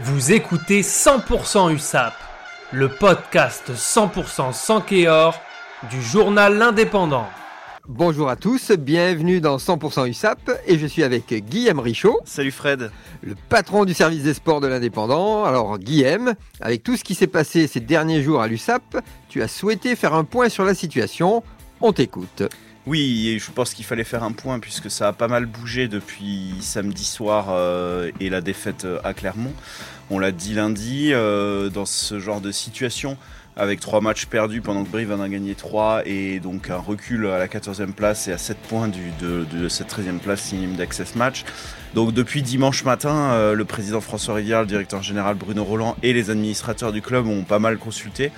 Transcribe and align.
Vous 0.00 0.30
écoutez 0.30 0.82
100% 0.82 1.74
USAP, 1.74 2.14
le 2.70 2.88
podcast 2.88 3.72
100% 3.74 4.52
sans 4.52 4.80
Kéor 4.80 5.40
du 5.90 6.00
journal 6.00 6.56
L'Indépendant. 6.56 7.26
Bonjour 7.88 8.28
à 8.28 8.36
tous, 8.36 8.70
bienvenue 8.70 9.40
dans 9.40 9.56
100% 9.56 10.08
USAP 10.08 10.52
et 10.68 10.78
je 10.78 10.86
suis 10.86 11.02
avec 11.02 11.34
Guillaume 11.34 11.80
Richaud. 11.80 12.20
Salut 12.24 12.52
Fred. 12.52 12.92
Le 13.24 13.34
patron 13.48 13.84
du 13.84 13.92
service 13.92 14.22
des 14.22 14.34
sports 14.34 14.60
de 14.60 14.68
l'Indépendant. 14.68 15.42
Alors 15.42 15.76
Guillaume, 15.78 16.34
avec 16.60 16.84
tout 16.84 16.96
ce 16.96 17.02
qui 17.02 17.16
s'est 17.16 17.26
passé 17.26 17.66
ces 17.66 17.80
derniers 17.80 18.22
jours 18.22 18.40
à 18.40 18.46
l'USAP, 18.46 18.98
tu 19.28 19.42
as 19.42 19.48
souhaité 19.48 19.96
faire 19.96 20.14
un 20.14 20.22
point 20.22 20.48
sur 20.48 20.64
la 20.64 20.74
situation. 20.74 21.42
On 21.80 21.92
t'écoute. 21.92 22.44
Oui, 22.88 23.38
je 23.38 23.50
pense 23.50 23.74
qu'il 23.74 23.84
fallait 23.84 24.02
faire 24.02 24.22
un 24.22 24.32
point 24.32 24.60
puisque 24.60 24.90
ça 24.90 25.08
a 25.08 25.12
pas 25.12 25.28
mal 25.28 25.44
bougé 25.44 25.88
depuis 25.88 26.54
samedi 26.60 27.04
soir 27.04 27.48
euh, 27.50 28.10
et 28.18 28.30
la 28.30 28.40
défaite 28.40 28.86
euh, 28.86 28.98
à 29.04 29.12
Clermont. 29.12 29.52
On 30.08 30.18
l'a 30.18 30.32
dit 30.32 30.54
lundi, 30.54 31.10
euh, 31.12 31.68
dans 31.68 31.84
ce 31.84 32.18
genre 32.18 32.40
de 32.40 32.50
situation, 32.50 33.18
avec 33.58 33.80
trois 33.80 34.00
matchs 34.00 34.26
perdus 34.26 34.60
pendant 34.60 34.84
que 34.84 34.88
Brive 34.88 35.12
en 35.12 35.20
a 35.20 35.28
gagné 35.28 35.54
trois 35.54 36.02
et 36.06 36.40
donc 36.40 36.70
un 36.70 36.78
recul 36.78 37.26
à 37.26 37.38
la 37.38 37.46
14e 37.46 37.92
place 37.92 38.28
et 38.28 38.32
à 38.32 38.38
7 38.38 38.56
points 38.56 38.88
du, 38.88 39.10
de, 39.20 39.68
cette 39.68 39.92
13e 39.92 40.18
place 40.18 40.40
synonyme 40.40 40.76
d'Access 40.76 41.16
Match. 41.16 41.44
Donc 41.94 42.12
depuis 42.12 42.42
dimanche 42.42 42.84
matin, 42.84 43.52
le 43.52 43.64
président 43.64 44.00
François 44.00 44.34
Rivière, 44.34 44.60
le 44.60 44.66
directeur 44.66 45.02
général 45.02 45.34
Bruno 45.36 45.64
Roland 45.64 45.96
et 46.02 46.12
les 46.12 46.30
administrateurs 46.30 46.92
du 46.92 47.02
club 47.02 47.26
ont 47.26 47.44
pas 47.44 47.58
mal 47.58 47.78
consulté 47.78 48.30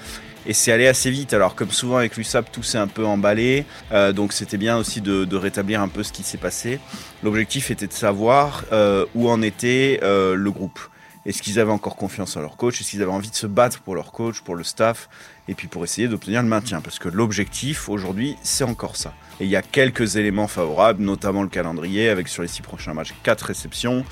et 0.46 0.52
c'est 0.52 0.72
allé 0.72 0.86
assez 0.86 1.10
vite. 1.10 1.34
Alors 1.34 1.54
comme 1.54 1.70
souvent 1.70 1.96
avec 1.96 2.16
l'USAP, 2.16 2.50
tout 2.50 2.62
s'est 2.62 2.78
un 2.78 2.86
peu 2.86 3.06
emballé, 3.06 3.64
euh, 3.92 4.12
donc 4.12 4.32
c'était 4.32 4.56
bien 4.56 4.76
aussi 4.76 5.00
de, 5.00 5.36
rétablir 5.36 5.80
un 5.80 5.88
peu 5.88 6.02
ce 6.02 6.12
qui 6.12 6.22
s'est 6.22 6.38
passé. 6.38 6.80
L'objectif 7.22 7.70
était 7.70 7.86
de 7.86 7.92
savoir 7.92 8.64
euh, 8.72 9.06
où 9.14 9.28
en 9.30 9.42
était 9.42 10.00
euh, 10.02 10.34
le 10.34 10.50
groupe. 10.50 10.80
Est-ce 11.26 11.42
qu'ils 11.42 11.60
avaient 11.60 11.70
encore 11.70 11.96
confiance 11.96 12.36
en 12.36 12.40
leur 12.40 12.56
coach? 12.56 12.80
Est-ce 12.80 12.90
qu'ils 12.90 13.02
avaient 13.02 13.10
envie 13.10 13.30
de 13.30 13.34
se 13.34 13.46
battre 13.46 13.80
pour 13.80 13.94
leur 13.94 14.10
coach, 14.10 14.40
pour 14.40 14.54
le 14.54 14.64
staff 14.64 15.08
Et 15.48 15.54
puis 15.54 15.68
pour 15.68 15.84
essayer 15.84 16.08
d'obtenir 16.08 16.42
le 16.42 16.48
maintien? 16.48 16.80
Parce 16.80 16.98
que 16.98 17.08
l'objectif 17.08 17.88
aujourd'hui, 17.90 18.36
c'est 18.42 18.64
encore 18.64 18.96
ça. 18.96 19.12
Et 19.38 19.44
il 19.44 19.50
y 19.50 19.56
a 19.56 19.62
quelques 19.62 20.16
éléments 20.16 20.48
favorables, 20.48 21.02
notamment 21.02 21.42
le 21.42 21.48
calendrier, 21.48 22.08
avec 22.08 22.28
sur 22.28 22.42
les 22.42 22.48
six 22.48 22.62
prochains 22.62 22.94
matchs, 22.94 23.14
quatre 23.22 23.42
réceptions. 23.42 24.04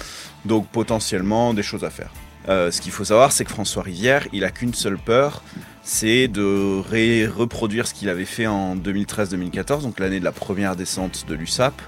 Donc 0.45 0.69
potentiellement 0.69 1.55
des 1.55 1.63
choses 1.63 1.85
à 1.85 1.91
faire. 1.91 2.13
ce 2.47 2.81
qu'il 2.81 2.93
faut 2.93 3.05
savoir, 3.05 3.33
c'est 3.33 3.45
que 3.45 3.51
François 3.51 3.83
Rivière, 3.83 4.27
il 4.33 4.45
a 4.45 4.51
qu'une 4.51 4.75
seule 4.75 4.99
peur, 4.99 5.43
c'est 5.83 6.29
de 6.29 7.27
reproduire 7.27 7.87
ce 7.87 7.95
qu'il 7.95 8.09
avait 8.09 8.25
fait 8.25 8.47
en 8.47 8.77
2013-2014, 8.77 9.83
donc 9.83 10.01
l'année 10.01 10.21
de 10.21 10.25
la 10.25 10.33
première 10.33 10.77
descente 10.77 11.27
de 11.29 11.35
l'USAP, 11.35 11.81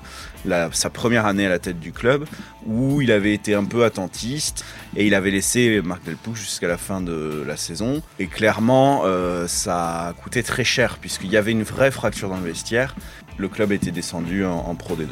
sa 0.73 0.91
première 0.91 1.27
année 1.27 1.47
à 1.47 1.49
la 1.49 1.59
tête 1.59 1.79
du 1.79 1.93
club, 1.93 2.27
où 2.67 3.01
il 3.03 3.13
avait 3.13 3.35
été 3.35 3.55
un 3.55 3.65
peu 3.65 3.85
attentiste 3.85 4.65
et 4.97 5.07
il 5.07 5.15
avait 5.15 5.31
laissé 5.31 5.81
Marc 5.83 6.05
Delpou 6.05 6.35
jusqu'à 6.35 6.69
la 6.69 6.79
fin 6.79 7.01
de 7.01 7.45
la 7.47 7.57
saison. 7.57 8.03
Et 8.19 8.27
clairement, 8.27 9.03
euh, 9.05 9.47
ça 9.47 10.09
a 10.09 10.13
coûté 10.15 10.43
très 10.43 10.65
cher, 10.65 10.99
puisqu'il 10.99 11.31
y 11.31 11.37
avait 11.37 11.53
une 11.53 11.63
vraie 11.63 11.91
fracture 11.91 12.29
dans 12.29 12.39
le 12.39 12.47
vestiaire. 12.47 12.97
Le 13.37 13.49
club 13.49 13.73
était 13.73 13.91
descendu 13.91 14.45
en, 14.45 14.53
en 14.53 14.75
Pro 14.75 14.97
D2. 14.97 15.09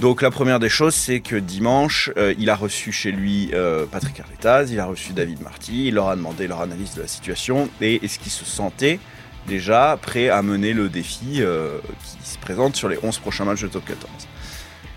Donc 0.00 0.22
la 0.22 0.30
première 0.30 0.58
des 0.58 0.68
choses, 0.68 0.94
c'est 0.94 1.20
que 1.20 1.36
dimanche, 1.36 2.10
euh, 2.16 2.34
il 2.38 2.50
a 2.50 2.56
reçu 2.56 2.90
chez 2.90 3.12
lui 3.12 3.50
euh, 3.52 3.86
Patrick 3.86 4.18
Arletaz, 4.18 4.72
il 4.72 4.80
a 4.80 4.86
reçu 4.86 5.12
David 5.12 5.40
Marty, 5.40 5.86
il 5.86 5.94
leur 5.94 6.08
a 6.08 6.16
demandé 6.16 6.48
leur 6.48 6.60
analyse 6.62 6.94
de 6.94 7.02
la 7.02 7.06
situation 7.06 7.68
et 7.80 8.04
est-ce 8.04 8.18
qu'ils 8.18 8.32
se 8.32 8.44
sentaient 8.44 8.98
déjà 9.46 9.96
prêts 10.00 10.30
à 10.30 10.42
mener 10.42 10.72
le 10.72 10.88
défi 10.88 11.36
euh, 11.38 11.78
qui 12.22 12.28
se 12.28 12.38
présente 12.38 12.74
sur 12.74 12.88
les 12.88 12.98
11 13.00 13.18
prochains 13.18 13.44
matchs 13.44 13.62
de 13.62 13.68
top 13.68 13.84
14. 13.84 14.10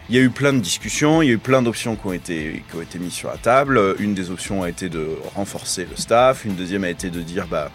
Il 0.10 0.16
y 0.16 0.20
a 0.20 0.22
eu 0.22 0.30
plein 0.30 0.54
de 0.54 0.60
discussions, 0.60 1.22
il 1.22 1.28
y 1.28 1.32
a 1.32 1.34
eu 1.34 1.38
plein 1.38 1.62
d'options 1.62 1.96
qui 1.96 2.02
qui 2.02 2.76
ont 2.76 2.82
été 2.82 2.98
mises 2.98 3.14
sur 3.14 3.30
la 3.30 3.38
table. 3.38 3.80
Une 4.00 4.14
des 4.14 4.32
options 4.32 4.64
a 4.64 4.70
été 4.70 4.90
de 4.90 5.06
renforcer 5.36 5.86
le 5.88 5.98
staff, 5.98 6.46
une 6.46 6.56
deuxième 6.56 6.86
a 6.86 6.90
été 6.90 7.10
de 7.10 7.22
dire 7.22 7.46
bah 7.46 7.70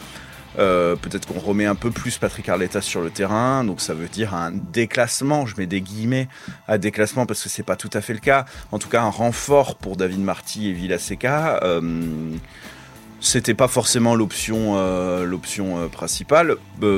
euh, 0.59 0.97
peut-être 0.97 1.27
qu'on 1.27 1.41
remet 1.41 1.67
un 1.67 1.75
peu 1.75 1.91
plus 1.91 2.19
Patrick 2.19 2.49
Arletta 2.49 2.81
sur 2.81 3.01
le 3.01 3.11
terrain, 3.11 3.65
donc 3.65 3.81
ça 3.81 3.95
veut 3.95 4.09
dire 4.09 4.35
un 4.35 4.53
déclassement, 4.53 5.47
je 5.47 5.57
mets 5.57 5.67
des 5.67 5.81
guillemets 5.81 6.29
à 6.69 6.79
déclassement 6.79 7.27
parce 7.27 7.43
que 7.43 7.49
c'est 7.49 7.63
pas 7.63 7.77
tout 7.77 7.91
à 7.93 8.01
fait 8.01 8.13
le 8.13 8.19
cas. 8.19 8.45
En 8.71 8.79
tout 8.79 8.89
cas, 8.89 9.03
un 9.03 9.11
renfort 9.11 9.77
pour 9.77 9.97
David 9.97 10.21
Marty 10.21 10.69
et 10.69 10.73
Villaseca. 10.73 11.61
Euh, 11.63 11.81
c'était 13.21 13.55
pas 13.55 13.69
forcément 13.69 14.17
l'option 14.17 14.77
euh, 14.77 15.25
euh, 15.25 15.89
principale. 15.89 16.57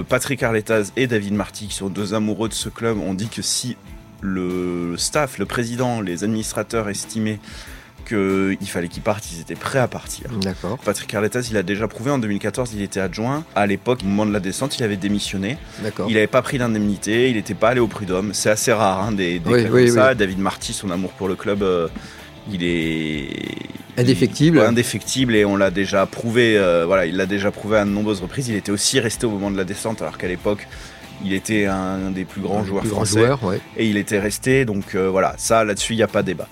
Patrick 0.08 0.42
Arletaz 0.42 0.92
et 0.96 1.06
David 1.06 1.34
Marty, 1.34 1.68
qui 1.68 1.74
sont 1.74 1.90
deux 1.90 2.14
amoureux 2.14 2.48
de 2.48 2.54
ce 2.54 2.70
club, 2.70 2.98
ont 2.98 3.14
dit 3.14 3.28
que 3.28 3.42
si 3.42 3.76
le 4.22 4.96
staff, 4.96 5.38
le 5.38 5.44
président, 5.44 6.00
les 6.00 6.24
administrateurs 6.24 6.88
estimaient 6.88 7.40
qu'il 8.04 8.68
fallait 8.68 8.88
qu'ils 8.88 9.02
partent, 9.02 9.30
ils 9.32 9.40
étaient 9.40 9.54
prêts 9.54 9.78
à 9.78 9.88
partir. 9.88 10.30
D'accord. 10.40 10.78
Patrick 10.78 11.08
Carletas, 11.08 11.48
il 11.50 11.56
a 11.56 11.62
déjà 11.62 11.88
prouvé 11.88 12.10
en 12.10 12.18
2014, 12.18 12.72
il 12.74 12.82
était 12.82 13.00
adjoint. 13.00 13.44
À 13.54 13.66
l'époque, 13.66 14.00
au 14.02 14.06
moment 14.06 14.26
de 14.26 14.32
la 14.32 14.40
descente, 14.40 14.78
il 14.78 14.84
avait 14.84 14.96
démissionné. 14.96 15.58
D'accord. 15.82 16.06
Il 16.08 16.14
n'avait 16.14 16.26
pas 16.26 16.42
pris 16.42 16.58
l'indemnité, 16.58 17.30
il 17.30 17.36
n'était 17.36 17.54
pas 17.54 17.70
allé 17.70 17.80
au 17.80 17.86
prud'homme. 17.86 18.32
C'est 18.34 18.50
assez 18.50 18.72
rare, 18.72 19.02
hein, 19.02 19.12
des, 19.12 19.38
des 19.38 19.64
comme 19.64 19.88
ça. 19.88 20.14
David 20.14 20.38
Marty, 20.38 20.72
son 20.72 20.90
amour 20.90 21.12
pour 21.12 21.28
le 21.28 21.34
club, 21.34 21.62
euh, 21.62 21.88
il 22.52 22.62
est 22.62 23.28
indéfectible. 23.96 24.60
indéfectible 24.60 25.34
et 25.34 25.44
on 25.44 25.56
l'a 25.56 25.70
déjà 25.70 26.06
prouvé. 26.06 26.56
Euh, 26.58 26.84
voilà, 26.86 27.06
il 27.06 27.16
l'a 27.16 27.26
déjà 27.26 27.50
prouvé 27.50 27.78
à 27.78 27.84
de 27.84 27.90
nombreuses 27.90 28.20
reprises. 28.20 28.48
Il 28.48 28.54
était 28.54 28.72
aussi 28.72 29.00
resté 29.00 29.26
au 29.26 29.30
moment 29.30 29.50
de 29.50 29.56
la 29.56 29.64
descente, 29.64 30.02
alors 30.02 30.18
qu'à 30.18 30.28
l'époque. 30.28 30.66
Il 31.24 31.32
était 31.32 31.66
un 31.66 32.10
des 32.10 32.24
plus 32.24 32.40
grands 32.40 32.64
joueurs 32.64 32.84
français 32.84 33.30
et 33.76 33.86
il 33.86 33.96
était 33.96 34.18
resté. 34.18 34.64
Donc 34.64 34.94
euh, 34.94 35.08
voilà, 35.08 35.34
ça 35.38 35.64
là-dessus 35.64 35.92
il 35.94 35.96
n'y 35.96 36.02
a 36.02 36.08
pas 36.08 36.22
débat. 36.22 36.48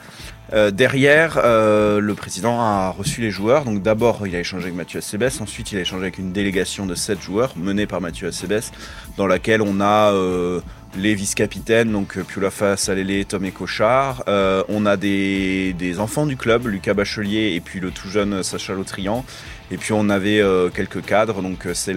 Euh, 0.53 0.71
derrière, 0.71 1.41
euh, 1.43 1.99
le 1.99 2.15
président 2.15 2.61
a 2.61 2.91
reçu 2.91 3.21
les 3.21 3.31
joueurs. 3.31 3.65
Donc 3.65 3.83
d'abord, 3.83 4.27
il 4.27 4.37
a 4.37 4.41
échangé 4.41 4.65
avec 4.65 4.77
Mathieu 4.77 4.99
Acebes. 4.99 5.31
Ensuite, 5.41 5.73
il 5.73 5.79
a 5.79 5.81
échangé 5.81 6.03
avec 6.03 6.19
une 6.19 6.33
délégation 6.33 6.85
de 6.85 6.95
7 6.95 7.21
joueurs 7.23 7.55
menée 7.57 7.87
par 7.87 8.01
Mathieu 8.01 8.29
Acebes, 8.29 8.73
dans 9.17 9.27
laquelle 9.27 9.63
on 9.63 9.81
a 9.81 10.13
euh, 10.13 10.61
les 10.97 11.15
vice-capitaines, 11.15 11.91
donc 11.91 12.19
Piulafa 12.23 12.77
Salélé, 12.77 13.25
Tom 13.25 13.47
et 13.47 13.51
Cochard. 13.51 14.25
on 14.27 14.85
a 14.85 14.97
des, 14.99 15.73
des, 15.73 15.99
enfants 15.99 16.27
du 16.27 16.37
club, 16.37 16.67
Lucas 16.67 16.93
Bachelier 16.93 17.55
et 17.55 17.61
puis 17.61 17.81
le 17.81 17.91
tout 17.91 18.09
jeune 18.09 18.43
Sacha 18.43 18.75
Lautrian. 18.75 19.25
Et 19.71 19.79
puis 19.79 19.95
on 19.95 20.11
avait 20.11 20.43
quelques 20.75 21.03
cadres, 21.03 21.41
donc 21.41 21.67
c'est 21.73 21.95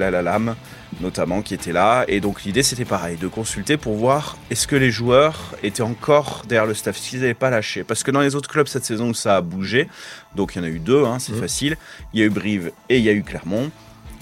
notamment 1.01 1.41
qui 1.41 1.53
était 1.53 1.71
là. 1.71 2.05
Et 2.07 2.19
donc 2.19 2.43
l'idée 2.43 2.63
c'était 2.63 2.85
pareil, 2.85 3.17
de 3.17 3.27
consulter 3.27 3.77
pour 3.77 3.95
voir 3.95 4.37
est-ce 4.49 4.67
que 4.67 4.75
les 4.75 4.91
joueurs 4.91 5.55
étaient 5.63 5.81
encore 5.81 6.43
derrière 6.47 6.65
le 6.65 6.73
staff, 6.73 6.97
s'ils 6.97 7.19
n'avaient 7.19 7.33
pas 7.33 7.49
lâché. 7.49 7.83
Parce 7.83 8.03
que 8.03 8.11
dans 8.11 8.21
les 8.21 8.35
autres 8.35 8.44
clubs 8.47 8.67
cette 8.67 8.85
saison 8.85 9.13
ça 9.13 9.37
a 9.37 9.41
bougé, 9.41 9.87
donc 10.35 10.55
il 10.55 10.59
y 10.59 10.61
en 10.61 10.65
a 10.65 10.69
eu 10.69 10.79
deux, 10.79 11.05
hein, 11.05 11.19
c'est 11.19 11.33
mmh. 11.33 11.39
facile. 11.39 11.77
Il 12.13 12.19
y 12.19 12.23
a 12.23 12.25
eu 12.25 12.29
Brive 12.29 12.71
et 12.89 12.97
il 12.97 13.03
y 13.03 13.09
a 13.09 13.13
eu 13.13 13.23
Clermont. 13.23 13.71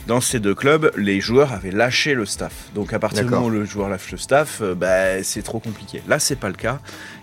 Dans 0.08 0.20
ces 0.20 0.42
deux 0.42 0.54
clubs, 0.54 0.92
les 0.98 1.22
joueurs 1.22 1.54
avaient 1.54 1.72
lâché 1.72 2.14
le 2.14 2.26
staff. 2.26 2.54
Donc 2.76 2.92
à 2.92 3.00
partir 3.00 3.24
du 3.24 3.30
moment 3.30 3.46
où 3.46 3.50
le 3.50 3.64
joueur 3.64 3.88
lâche 3.88 4.12
le 4.12 4.18
staff, 4.18 4.60
euh, 4.62 4.76
bah, 4.76 5.24
c'est 5.24 5.44
trop 5.44 5.60
compliqué. 5.60 6.02
Là 6.08 6.20
c'est 6.20 6.36
pas 6.36 6.50
le 6.50 6.56
cas. 6.56 6.80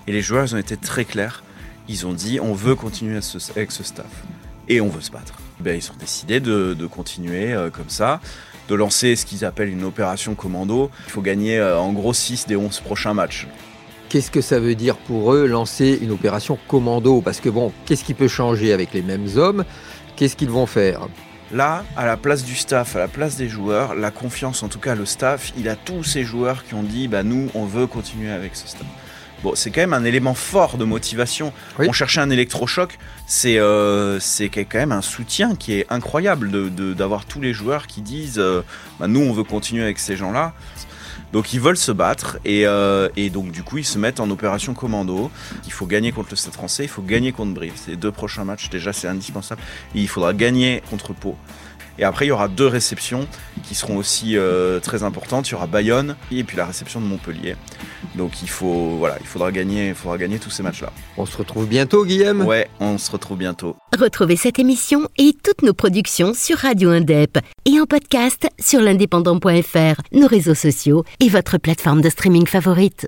Et 0.06 0.12
les 0.12 0.22
joueurs 0.22 0.44
ils 0.44 0.54
ont 0.54 0.58
été 0.58 0.76
très 0.76 1.04
clairs. 1.04 1.44
Ils 1.88 2.06
ont 2.06 2.14
dit 2.14 2.40
on 2.40 2.54
veut 2.54 2.74
continuer 2.74 3.18
avec 3.56 3.72
ce 3.72 3.82
staff. 3.82 4.06
Et 4.68 4.80
on 4.80 4.88
veut 4.88 5.00
se 5.00 5.10
battre. 5.10 5.34
Ben, 5.58 5.76
ils 5.76 5.90
ont 5.90 5.98
décidé 5.98 6.40
de, 6.40 6.74
continuer 6.86 7.52
euh, 7.52 7.70
comme 7.70 7.90
ça 7.90 8.20
de 8.68 8.74
lancer 8.76 9.16
ce 9.16 9.26
qu'ils 9.26 9.44
appellent 9.44 9.68
une 9.68 9.82
opération 9.82 10.36
commando. 10.36 10.92
Il 11.08 11.10
faut 11.10 11.22
gagner 11.22 11.58
euh, 11.58 11.76
en 11.76 11.92
gros 11.92 12.14
6 12.14 12.46
des 12.46 12.54
11 12.54 12.80
prochains 12.80 13.14
matchs. 13.14 13.48
Qu'est-ce 14.10 14.32
que 14.32 14.40
ça 14.40 14.58
veut 14.58 14.74
dire 14.74 14.96
pour 14.96 15.34
eux 15.34 15.46
lancer 15.46 15.96
une 16.02 16.10
opération 16.10 16.58
commando? 16.66 17.20
Parce 17.20 17.38
que 17.38 17.48
bon, 17.48 17.72
qu'est-ce 17.86 18.02
qui 18.02 18.12
peut 18.12 18.26
changer 18.26 18.72
avec 18.72 18.92
les 18.92 19.02
mêmes 19.02 19.28
hommes? 19.36 19.64
Qu'est-ce 20.16 20.34
qu'ils 20.34 20.50
vont 20.50 20.66
faire? 20.66 21.06
Là, 21.52 21.84
à 21.96 22.04
la 22.06 22.16
place 22.16 22.42
du 22.42 22.56
staff, 22.56 22.96
à 22.96 22.98
la 22.98 23.06
place 23.06 23.36
des 23.36 23.48
joueurs, 23.48 23.94
la 23.94 24.10
confiance, 24.10 24.64
en 24.64 24.68
tout 24.68 24.80
cas 24.80 24.96
le 24.96 25.06
staff, 25.06 25.52
il 25.56 25.68
a 25.68 25.76
tous 25.76 26.02
ces 26.02 26.24
joueurs 26.24 26.64
qui 26.64 26.74
ont 26.74 26.82
dit 26.82 27.06
bah 27.06 27.22
nous, 27.22 27.50
on 27.54 27.66
veut 27.66 27.86
continuer 27.86 28.32
avec 28.32 28.56
ce 28.56 28.66
staff. 28.66 28.86
Bon, 29.44 29.52
c'est 29.54 29.70
quand 29.70 29.80
même 29.80 29.94
un 29.94 30.04
élément 30.04 30.34
fort 30.34 30.76
de 30.76 30.84
motivation. 30.84 31.52
On 31.78 31.92
cherchait 31.92 32.20
un 32.20 32.30
électrochoc, 32.30 32.98
c'est 33.28 33.58
euh, 33.58 34.18
quand 34.50 34.74
même 34.74 34.90
un 34.90 35.02
soutien 35.02 35.54
qui 35.54 35.74
est 35.74 35.86
incroyable 35.88 36.50
d'avoir 36.96 37.20
de, 37.20 37.26
tous 37.26 37.40
les 37.40 37.52
joueurs 37.52 37.86
qui 37.86 38.00
disent 38.00 38.40
euh, 38.40 38.62
bah, 38.98 39.06
nous 39.06 39.20
on 39.20 39.32
veut 39.32 39.44
continuer 39.44 39.84
avec 39.84 40.00
ces 40.00 40.16
gens-là. 40.16 40.52
Donc 41.32 41.52
ils 41.52 41.60
veulent 41.60 41.76
se 41.76 41.92
battre 41.92 42.38
et, 42.44 42.66
euh, 42.66 43.08
et, 43.16 43.30
donc 43.30 43.52
du 43.52 43.62
coup 43.62 43.78
ils 43.78 43.84
se 43.84 43.98
mettent 43.98 44.20
en 44.20 44.30
opération 44.30 44.74
commando. 44.74 45.30
Il 45.66 45.72
faut 45.72 45.86
gagner 45.86 46.12
contre 46.12 46.30
le 46.30 46.36
Stade 46.36 46.54
français, 46.54 46.84
il 46.84 46.88
faut 46.88 47.02
gagner 47.02 47.32
contre 47.32 47.54
Brive. 47.54 47.74
Les 47.88 47.96
deux 47.96 48.12
prochains 48.12 48.44
matchs 48.44 48.68
déjà 48.70 48.92
c'est 48.92 49.08
indispensable. 49.08 49.60
Il 49.94 50.08
faudra 50.08 50.34
gagner 50.34 50.82
contre 50.90 51.12
Pau. 51.12 51.36
Et 52.00 52.04
après, 52.04 52.24
il 52.24 52.28
y 52.28 52.32
aura 52.32 52.48
deux 52.48 52.66
réceptions 52.66 53.28
qui 53.62 53.74
seront 53.74 53.98
aussi 53.98 54.38
euh, 54.38 54.80
très 54.80 55.02
importantes. 55.02 55.48
Il 55.48 55.52
y 55.52 55.54
aura 55.54 55.66
Bayonne 55.66 56.16
et 56.32 56.42
puis 56.44 56.56
la 56.56 56.64
réception 56.64 56.98
de 56.98 57.04
Montpellier. 57.04 57.56
Donc 58.14 58.42
il 58.42 58.48
faut, 58.48 58.96
voilà, 58.98 59.18
il 59.20 59.26
faudra 59.26 59.52
gagner, 59.52 59.88
il 59.88 59.94
faudra 59.94 60.16
gagner 60.16 60.38
tous 60.38 60.48
ces 60.48 60.62
matchs-là. 60.62 60.90
On 61.18 61.26
se 61.26 61.36
retrouve 61.36 61.66
bientôt, 61.66 62.06
Guillaume. 62.06 62.40
Ouais, 62.40 62.68
on 62.80 62.96
se 62.96 63.10
retrouve 63.10 63.36
bientôt. 63.36 63.76
Retrouvez 63.98 64.36
cette 64.36 64.58
émission 64.58 65.08
et 65.18 65.34
toutes 65.44 65.60
nos 65.62 65.74
productions 65.74 66.32
sur 66.32 66.56
Radio 66.56 66.88
Indep 66.88 67.38
et 67.66 67.78
en 67.78 67.84
podcast 67.84 68.48
sur 68.58 68.80
l'indépendant.fr, 68.80 70.00
nos 70.12 70.26
réseaux 70.26 70.54
sociaux 70.54 71.04
et 71.20 71.28
votre 71.28 71.58
plateforme 71.58 72.00
de 72.00 72.08
streaming 72.08 72.46
favorite. 72.46 72.96